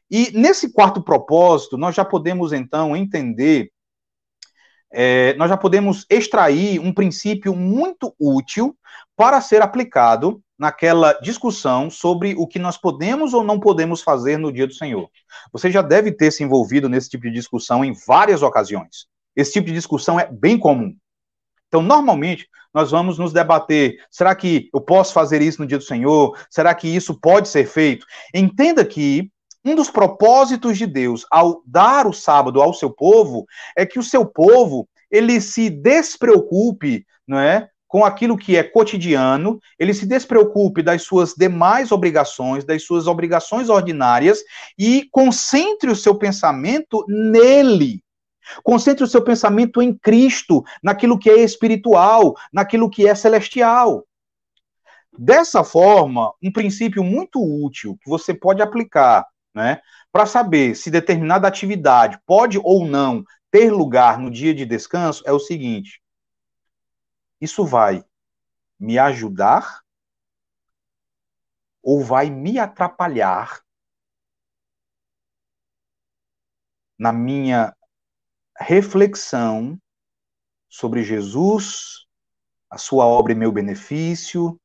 [0.09, 3.71] E nesse quarto propósito, nós já podemos então entender,
[4.91, 8.77] é, nós já podemos extrair um princípio muito útil
[9.15, 14.51] para ser aplicado naquela discussão sobre o que nós podemos ou não podemos fazer no
[14.51, 15.09] dia do Senhor.
[15.51, 19.07] Você já deve ter se envolvido nesse tipo de discussão em várias ocasiões.
[19.35, 20.95] Esse tipo de discussão é bem comum.
[21.67, 25.83] Então, normalmente, nós vamos nos debater: será que eu posso fazer isso no dia do
[25.83, 26.37] Senhor?
[26.49, 28.05] Será que isso pode ser feito?
[28.33, 29.31] Entenda que
[29.65, 33.45] um dos propósitos de Deus ao dar o sábado ao seu povo
[33.77, 39.59] é que o seu povo ele se despreocupe, não é, com aquilo que é cotidiano,
[39.77, 44.39] ele se despreocupe das suas demais obrigações, das suas obrigações ordinárias
[44.75, 48.01] e concentre o seu pensamento nele.
[48.63, 54.03] Concentre o seu pensamento em Cristo, naquilo que é espiritual, naquilo que é celestial.
[55.15, 59.23] Dessa forma, um princípio muito útil que você pode aplicar,
[59.53, 65.23] né, para saber se determinada atividade pode ou não ter lugar no dia de descanso
[65.25, 66.01] é o seguinte:
[67.39, 68.03] isso vai
[68.79, 69.81] me ajudar
[71.81, 73.61] ou vai me atrapalhar
[76.97, 77.75] na minha
[78.57, 79.77] reflexão
[80.69, 82.07] sobre Jesus,
[82.69, 84.59] a sua obra e meu benefício,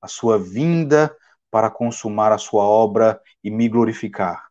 [0.00, 1.14] a sua vinda
[1.54, 4.48] para consumar a sua obra e me glorificar.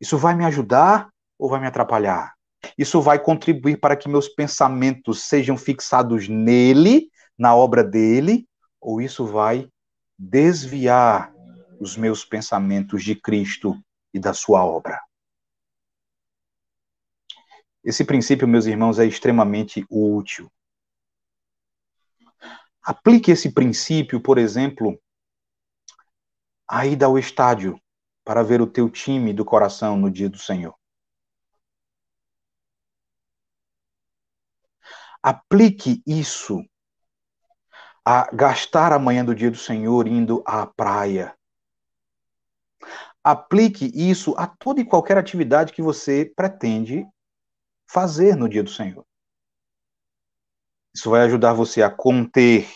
[0.00, 2.34] Isso vai me ajudar ou vai me atrapalhar?
[2.76, 8.48] Isso vai contribuir para que meus pensamentos sejam fixados nele, na obra dele,
[8.80, 9.70] ou isso vai
[10.18, 11.32] desviar
[11.78, 13.80] os meus pensamentos de Cristo
[14.12, 15.00] e da sua obra?
[17.84, 20.50] Esse princípio, meus irmãos, é extremamente útil.
[22.88, 24.98] Aplique esse princípio, por exemplo,
[26.66, 27.78] a ida ao estádio
[28.24, 30.74] para ver o teu time do coração no dia do Senhor.
[35.22, 36.64] Aplique isso
[38.02, 41.36] a gastar a manhã do dia do Senhor indo à praia.
[43.22, 47.06] Aplique isso a toda e qualquer atividade que você pretende
[47.86, 49.04] fazer no dia do Senhor.
[50.94, 52.68] Isso vai ajudar você a conter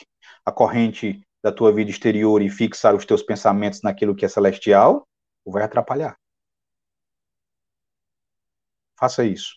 [0.44, 5.06] a corrente da tua vida exterior e fixar os teus pensamentos naquilo que é celestial,
[5.44, 6.16] ou vai atrapalhar.
[8.98, 9.56] Faça isso.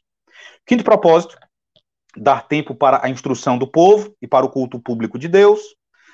[0.65, 1.38] Quinto propósito:
[2.18, 5.62] dar tempo para a instrução do povo e para o culto público de Deus.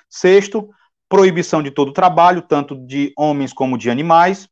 [0.10, 0.70] Sexto,
[1.08, 4.50] proibição de todo trabalho, tanto de homens como de animais.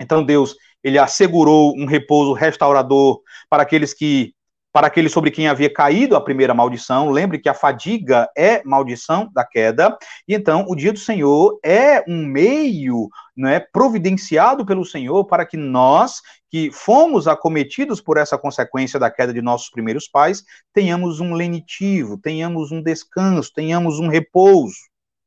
[0.00, 4.34] Então Deus ele assegurou um repouso restaurador para aqueles que
[4.74, 7.08] para aqueles sobre quem havia caído a primeira maldição.
[7.08, 12.02] Lembre que a fadiga é maldição da queda, e então o dia do Senhor é
[12.08, 18.36] um meio, não é, providenciado pelo Senhor para que nós que fomos acometidos por essa
[18.36, 24.08] consequência da queda de nossos primeiros pais, tenhamos um lenitivo, tenhamos um descanso, tenhamos um
[24.08, 24.74] repouso.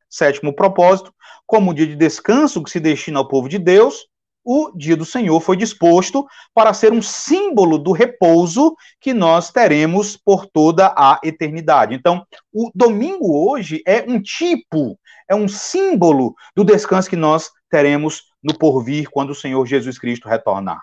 [0.09, 1.13] Sétimo propósito,
[1.45, 4.07] como dia de descanso que se destina ao povo de Deus,
[4.49, 10.15] o dia do Senhor foi disposto para ser um símbolo do repouso que nós teremos
[10.15, 11.93] por toda a eternidade.
[11.93, 18.31] Então, o domingo hoje é um tipo, é um símbolo do descanso que nós teremos
[18.41, 20.81] no porvir quando o Senhor Jesus Cristo retornar.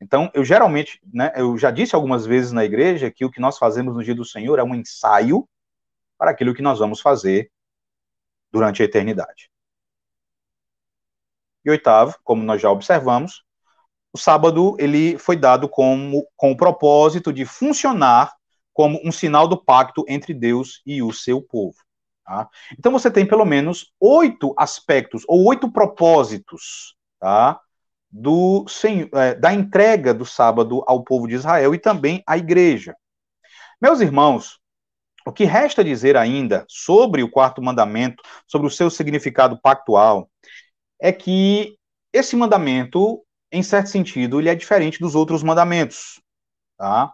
[0.00, 3.58] Então, eu geralmente, né, eu já disse algumas vezes na igreja que o que nós
[3.58, 5.46] fazemos no dia do Senhor é um ensaio
[6.16, 7.50] para aquilo que nós vamos fazer
[8.50, 9.50] durante a eternidade.
[11.70, 13.42] Oitavo, como nós já observamos,
[14.12, 18.32] o sábado ele foi dado como, com o propósito de funcionar
[18.72, 21.76] como um sinal do pacto entre Deus e o seu povo.
[22.24, 22.48] Tá?
[22.78, 27.60] Então você tem pelo menos oito aspectos ou oito propósitos tá?
[28.10, 28.66] do
[29.14, 32.94] é, da entrega do sábado ao povo de Israel e também à igreja.
[33.80, 34.58] Meus irmãos,
[35.26, 40.28] o que resta dizer ainda sobre o quarto mandamento, sobre o seu significado pactual,
[41.00, 41.76] é que
[42.12, 46.20] esse mandamento, em certo sentido, ele é diferente dos outros mandamentos.
[46.76, 47.12] Tá?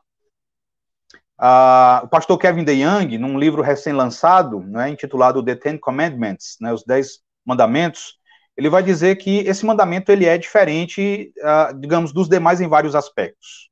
[1.39, 6.85] Ah, o pastor Kevin DeYoung, num livro recém-lançado, né, intitulado The Ten Commandments, né, os
[6.85, 8.17] Dez Mandamentos,
[8.57, 12.95] ele vai dizer que esse mandamento ele é diferente, ah, digamos, dos demais em vários
[12.95, 13.69] aspectos.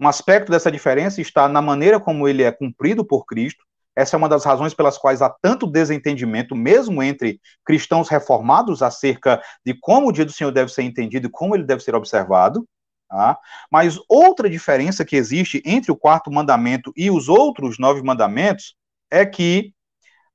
[0.00, 3.64] Um aspecto dessa diferença está na maneira como ele é cumprido por Cristo,
[3.98, 9.42] essa é uma das razões pelas quais há tanto desentendimento, mesmo entre cristãos reformados, acerca
[9.66, 12.64] de como o dia do Senhor deve ser entendido e como ele deve ser observado.
[13.08, 13.36] Tá?
[13.72, 18.76] Mas outra diferença que existe entre o quarto mandamento e os outros nove mandamentos
[19.10, 19.72] é que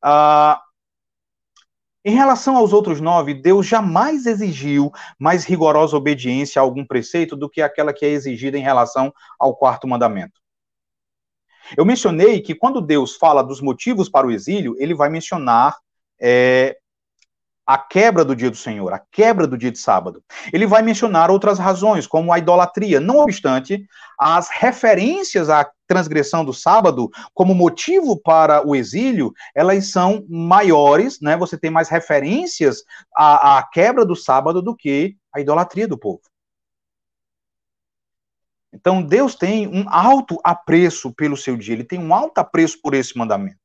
[0.03, 0.59] ah,
[2.05, 7.49] Em relação aos outros nove, Deus jamais exigiu mais rigorosa obediência a algum preceito do
[7.49, 10.42] que aquela que é exigida em relação ao quarto mandamento.
[11.77, 15.75] Eu mencionei que quando Deus fala dos motivos para o exílio, ele vai mencionar
[16.21, 16.77] é,
[17.65, 20.21] a quebra do dia do Senhor, a quebra do dia de sábado.
[20.51, 22.99] Ele vai mencionar outras razões, como a idolatria.
[22.99, 23.85] Não obstante,
[24.19, 31.37] as referências à transgressão do sábado como motivo para o exílio, elas são maiores, né?
[31.37, 32.83] Você tem mais referências
[33.15, 36.21] à, à quebra do sábado do que a idolatria do povo.
[38.73, 42.95] Então, Deus tem um alto apreço pelo seu dia, ele tem um alto apreço por
[42.95, 43.57] esse mandamento.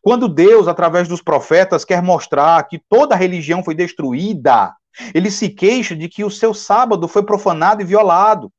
[0.00, 4.74] Quando Deus, através dos profetas, quer mostrar que toda a religião foi destruída,
[5.14, 8.52] ele se queixa de que o seu sábado foi profanado e violado,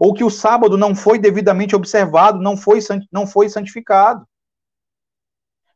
[0.00, 2.78] ou que o sábado não foi devidamente observado, não foi,
[3.10, 4.26] não foi santificado.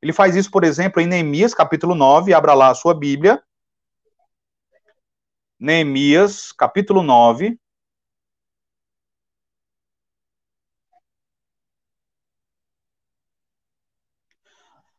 [0.02, 3.42] Ele faz isso, por exemplo, em Neemias, capítulo 9, abra lá a sua Bíblia.
[5.58, 7.58] Neemias, capítulo 9.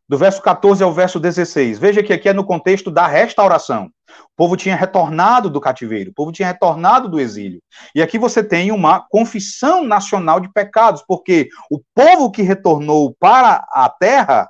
[0.07, 1.77] Do verso 14 ao verso 16.
[1.77, 3.91] Veja que aqui é no contexto da restauração.
[4.07, 7.61] O povo tinha retornado do cativeiro, o povo tinha retornado do exílio.
[7.93, 13.67] E aqui você tem uma confissão nacional de pecados, porque o povo que retornou para
[13.71, 14.49] a terra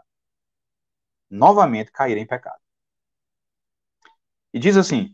[1.30, 2.60] novamente cairá em pecado.
[4.54, 5.14] E diz assim,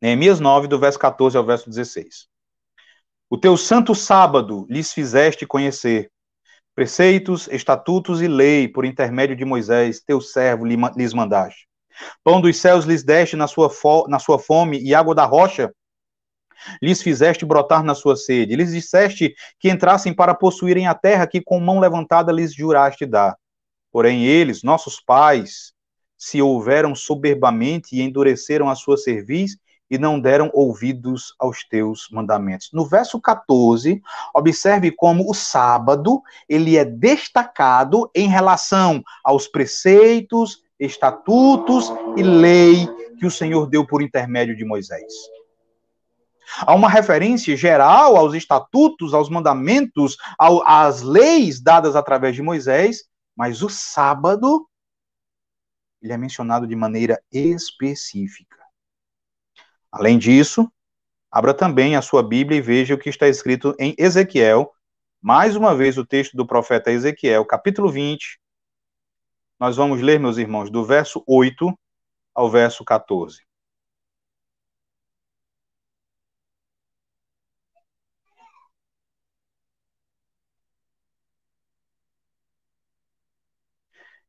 [0.00, 2.28] Neemias 9, do verso 14 ao verso 16.
[3.30, 6.10] O teu santo sábado lhes fizeste conhecer,
[6.74, 11.68] Preceitos, estatutos e lei, por intermédio de Moisés, teu servo, lhes mandaste.
[12.24, 13.70] Pão dos céus lhes deste na sua,
[14.08, 15.72] na sua fome, e água da rocha
[16.82, 18.56] lhes fizeste brotar na sua sede.
[18.56, 23.36] Lhes disseste que entrassem para possuírem a terra que com mão levantada lhes juraste dar.
[23.92, 25.72] Porém, eles, nossos pais,
[26.16, 29.56] se houveram soberbamente e endureceram a sua cerviz
[29.90, 32.70] e não deram ouvidos aos teus mandamentos.
[32.72, 34.02] No verso 14,
[34.34, 43.26] observe como o sábado, ele é destacado em relação aos preceitos, estatutos e lei que
[43.26, 45.12] o Senhor deu por intermédio de Moisés.
[46.60, 53.04] Há uma referência geral aos estatutos, aos mandamentos, às leis dadas através de Moisés,
[53.36, 54.68] mas o sábado
[56.02, 58.63] ele é mencionado de maneira específica.
[59.94, 60.68] Além disso,
[61.30, 64.74] abra também a sua Bíblia e veja o que está escrito em Ezequiel,
[65.22, 68.40] mais uma vez o texto do profeta Ezequiel, capítulo 20.
[69.58, 71.72] Nós vamos ler, meus irmãos, do verso 8
[72.34, 73.40] ao verso 14.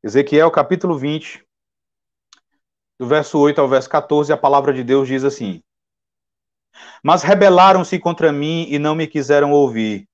[0.04, 1.45] Ezequiel capítulo 20,
[2.98, 5.62] do verso 8 ao verso 14, a palavra de Deus diz assim:
[7.02, 10.08] Mas rebelaram-se contra mim e não me quiseram ouvir.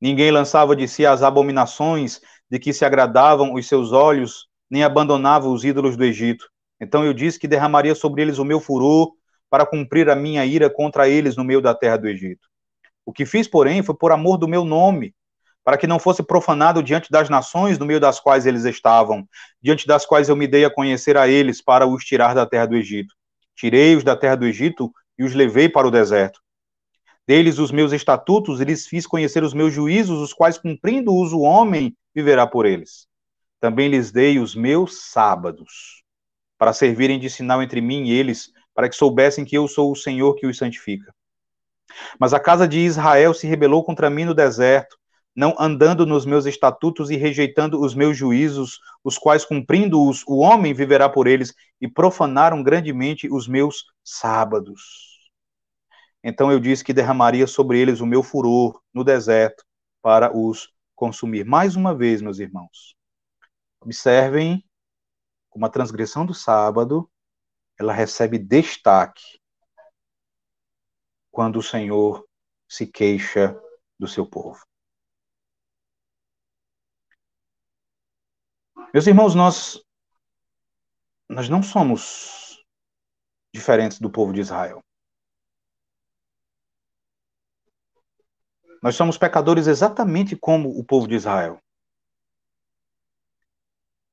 [0.00, 5.48] Ninguém lançava de si as abominações de que se agradavam os seus olhos, nem abandonava
[5.48, 6.48] os ídolos do Egito.
[6.80, 9.12] Então eu disse que derramaria sobre eles o meu furor
[9.48, 12.46] para cumprir a minha ira contra eles no meio da terra do Egito.
[13.04, 15.14] O que fiz, porém, foi por amor do meu nome,
[15.66, 19.28] para que não fosse profanado diante das nações no meio das quais eles estavam,
[19.60, 22.66] diante das quais eu me dei a conhecer a eles para os tirar da terra
[22.66, 23.12] do Egito.
[23.56, 26.38] Tirei-os da terra do Egito e os levei para o deserto.
[27.26, 31.40] Deles os meus estatutos e lhes fiz conhecer os meus juízos, os quais cumprindo-os o
[31.40, 33.08] homem viverá por eles.
[33.58, 36.04] Também lhes dei os meus sábados,
[36.56, 39.96] para servirem de sinal entre mim e eles, para que soubessem que eu sou o
[39.96, 41.12] Senhor que os santifica.
[42.20, 44.96] Mas a casa de Israel se rebelou contra mim no deserto,
[45.36, 50.72] não andando nos meus estatutos e rejeitando os meus juízos, os quais cumprindo-os, o homem
[50.72, 55.30] viverá por eles, e profanaram grandemente os meus sábados.
[56.24, 59.62] Então eu disse que derramaria sobre eles o meu furor no deserto
[60.00, 61.44] para os consumir.
[61.44, 62.96] Mais uma vez, meus irmãos,
[63.78, 64.64] observem
[65.50, 67.08] como a transgressão do sábado
[67.78, 69.38] ela recebe destaque
[71.30, 72.26] quando o Senhor
[72.66, 73.54] se queixa
[73.98, 74.65] do seu povo.
[78.92, 79.82] Meus irmãos, nós
[81.28, 82.64] nós não somos
[83.52, 84.82] diferentes do povo de Israel.
[88.82, 91.58] Nós somos pecadores exatamente como o povo de Israel.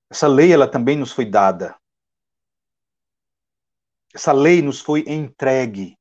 [0.10, 1.78] Essa lei ela também nos foi dada.
[4.14, 5.98] Essa lei nos foi entregue.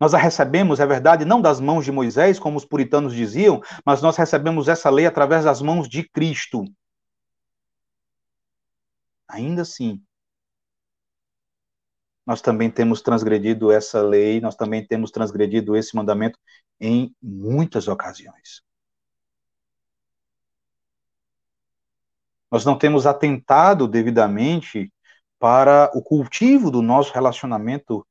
[0.00, 4.02] Nós a recebemos, é verdade, não das mãos de Moisés, como os puritanos diziam, mas
[4.02, 6.64] nós recebemos essa lei através das mãos de Cristo.
[9.28, 10.02] Ainda assim,
[12.26, 16.38] nós também temos transgredido essa lei, nós também temos transgredido esse mandamento
[16.80, 18.62] em muitas ocasiões.
[22.50, 24.92] Nós não temos atentado devidamente
[25.38, 28.06] para o cultivo do nosso relacionamento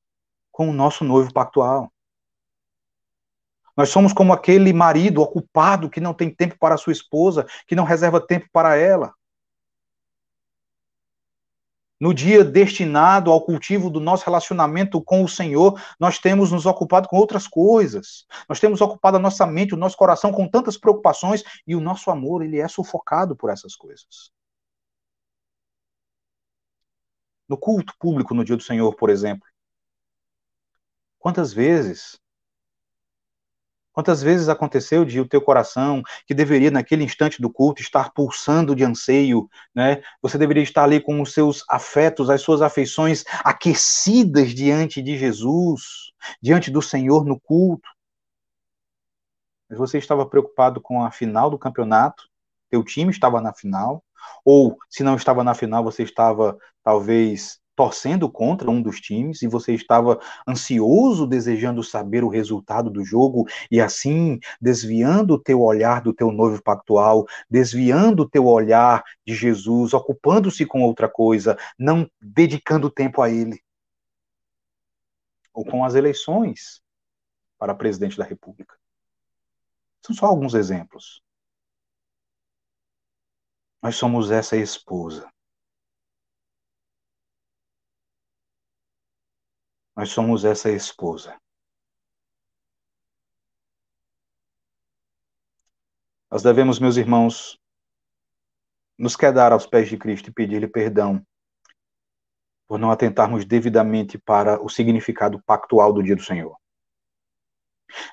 [0.52, 1.92] com o nosso noivo pactual.
[3.76, 7.84] Nós somos como aquele marido ocupado que não tem tempo para sua esposa, que não
[7.84, 9.14] reserva tempo para ela
[12.04, 17.08] no dia destinado ao cultivo do nosso relacionamento com o Senhor, nós temos nos ocupado
[17.08, 18.26] com outras coisas.
[18.50, 22.12] Nós temos ocupado a nossa mente, o nosso coração com tantas preocupações e o nosso
[22.12, 24.34] amor, ele é sufocado por essas coisas.
[27.48, 29.48] No culto público no dia do Senhor, por exemplo,
[31.18, 32.20] quantas vezes
[33.94, 38.76] Quantas vezes aconteceu de o teu coração, que deveria naquele instante do culto estar pulsando
[38.76, 40.02] de anseio, né?
[40.20, 46.12] Você deveria estar ali com os seus afetos, as suas afeições aquecidas diante de Jesus,
[46.42, 47.88] diante do Senhor no culto.
[49.70, 52.28] Mas você estava preocupado com a final do campeonato,
[52.72, 54.04] teu time estava na final,
[54.44, 59.48] ou se não estava na final, você estava talvez torcendo contra um dos times e
[59.48, 66.02] você estava ansioso, desejando saber o resultado do jogo e assim desviando o teu olhar
[66.02, 72.10] do teu noivo pactual, desviando o teu olhar de Jesus, ocupando-se com outra coisa, não
[72.22, 73.62] dedicando tempo a ele.
[75.54, 76.82] Ou com as eleições
[77.58, 78.76] para presidente da República.
[80.06, 81.22] São só alguns exemplos.
[83.82, 85.33] Nós somos essa esposa
[89.96, 91.40] Nós somos essa esposa.
[96.32, 97.60] Nós devemos, meus irmãos,
[98.98, 101.24] nos quedar aos pés de Cristo e pedir-lhe perdão
[102.68, 106.58] por não atentarmos devidamente para o significado pactual do dia do Senhor.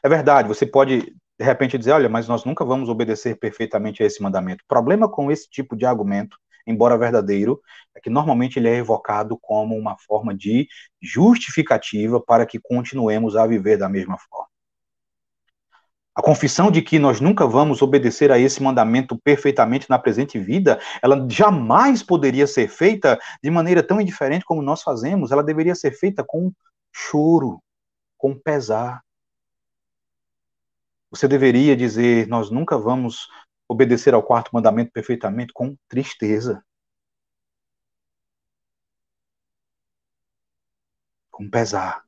[0.03, 4.07] É verdade, você pode de repente dizer, olha, mas nós nunca vamos obedecer perfeitamente a
[4.07, 4.63] esse mandamento.
[4.63, 7.61] O problema com esse tipo de argumento embora verdadeiro,
[7.95, 10.69] é que normalmente ele é evocado como uma forma de
[11.01, 14.51] justificativa para que continuemos a viver da mesma forma.
[16.15, 20.81] A confissão de que nós nunca vamos obedecer a esse mandamento perfeitamente na presente vida,
[21.01, 25.93] ela jamais poderia ser feita de maneira tão indiferente como nós fazemos, ela deveria ser
[25.93, 26.53] feita com
[26.93, 27.63] choro,
[28.19, 29.03] com pesar.
[31.11, 33.29] Você deveria dizer: Nós nunca vamos
[33.71, 36.61] obedecer ao quarto mandamento perfeitamente com tristeza.
[41.31, 42.05] Com pesar.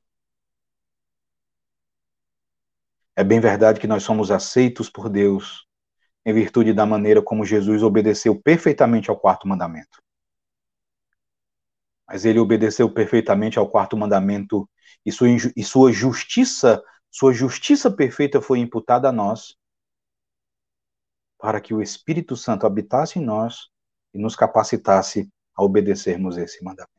[3.14, 5.68] É bem verdade que nós somos aceitos por Deus
[6.26, 10.02] em virtude da maneira como Jesus obedeceu perfeitamente ao quarto mandamento.
[12.08, 14.68] Mas ele obedeceu perfeitamente ao quarto mandamento
[15.06, 19.56] e sua, e sua justiça, sua justiça perfeita foi imputada a nós
[21.43, 23.68] para que o Espírito Santo habitasse em nós
[24.14, 26.93] e nos capacitasse a obedecermos esse mandamento.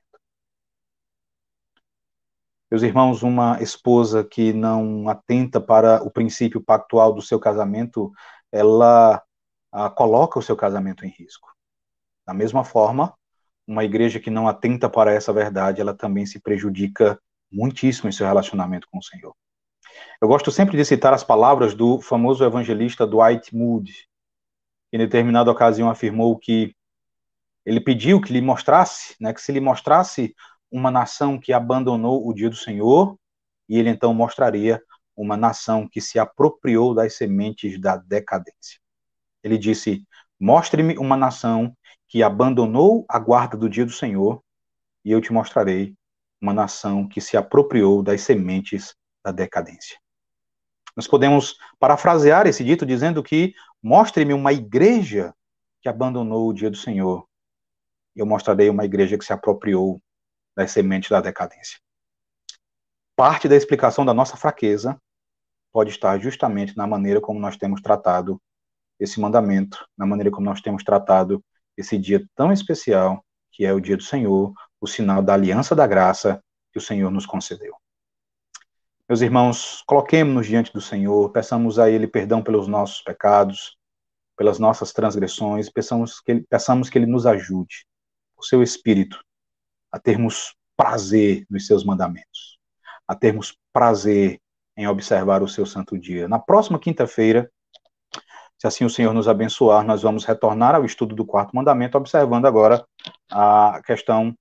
[2.69, 8.11] Meus irmãos, uma esposa que não atenta para o princípio pactual do seu casamento,
[8.51, 9.23] ela
[9.71, 11.47] ah, coloca o seu casamento em risco.
[12.27, 13.13] Da mesma forma,
[13.65, 17.17] uma igreja que não atenta para essa verdade, ela também se prejudica
[17.49, 19.33] muitíssimo em seu relacionamento com o Senhor.
[20.21, 23.93] Eu gosto sempre de citar as palavras do famoso evangelista Dwight Moody,
[24.93, 26.75] em determinada ocasião afirmou que
[27.65, 30.35] ele pediu que lhe mostrasse, né, que se lhe mostrasse
[30.71, 33.17] uma nação que abandonou o dia do Senhor,
[33.67, 34.79] e ele então mostraria
[35.15, 38.79] uma nação que se apropriou das sementes da decadência.
[39.43, 40.05] Ele disse:
[40.39, 41.75] Mostre-me uma nação
[42.07, 44.43] que abandonou a guarda do dia do Senhor,
[45.03, 45.95] e eu te mostrarei
[46.39, 48.93] uma nação que se apropriou das sementes
[49.25, 49.97] da decadência.
[50.95, 55.35] Nós podemos parafrasear esse dito dizendo que mostre-me uma igreja
[55.81, 57.27] que abandonou o dia do Senhor.
[58.15, 60.01] Eu mostrarei uma igreja que se apropriou
[60.55, 61.77] das sementes da decadência.
[63.15, 64.97] Parte da explicação da nossa fraqueza
[65.71, 68.41] pode estar justamente na maneira como nós temos tratado
[68.99, 71.43] esse mandamento, na maneira como nós temos tratado
[71.75, 75.85] esse dia tão especial, que é o dia do Senhor, o sinal da aliança da
[75.85, 77.75] graça que o Senhor nos concedeu.
[79.07, 83.77] Meus irmãos, coloquemos-nos diante do Senhor, peçamos a Ele perdão pelos nossos pecados,
[84.37, 87.85] pelas nossas transgressões, peçamos que Ele, peçamos que Ele nos ajude,
[88.37, 89.21] o seu Espírito,
[89.91, 92.57] a termos prazer nos seus mandamentos,
[93.05, 94.39] a termos prazer
[94.77, 96.29] em observar o seu santo dia.
[96.29, 97.51] Na próxima quinta-feira,
[98.57, 102.45] se assim o Senhor nos abençoar, nós vamos retornar ao estudo do quarto mandamento, observando
[102.45, 102.85] agora
[103.29, 104.33] a questão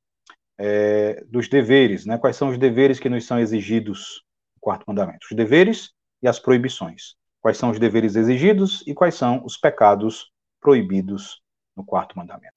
[0.56, 2.16] é, dos deveres, né?
[2.16, 4.22] Quais são os deveres que nos são exigidos
[4.62, 5.26] quarto mandamento?
[5.30, 5.90] Os deveres
[6.22, 7.16] e as proibições.
[7.42, 11.42] Quais são os deveres exigidos e quais são os pecados proibidos
[11.76, 12.54] no quarto mandamento.